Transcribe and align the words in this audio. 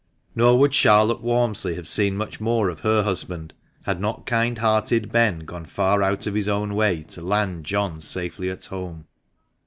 Nor 0.33 0.57
would 0.57 0.73
Charlotte 0.73 1.21
Walmsley 1.21 1.75
have 1.75 1.87
seen 1.87 2.17
much 2.17 2.41
more 2.41 2.69
of 2.69 2.79
her 2.79 3.03
husband, 3.03 3.53
had 3.83 4.01
not 4.01 4.25
kind 4.25 4.57
hearted 4.57 5.11
Ben 5.11 5.37
gone 5.41 5.63
far 5.65 6.01
out 6.01 6.25
of 6.25 6.33
his 6.33 6.49
own 6.49 6.73
way 6.73 7.03
to 7.03 7.21
land 7.21 7.65
John 7.67 8.01
safely 8.01 8.49
at 8.49 8.65
home. 8.65 9.05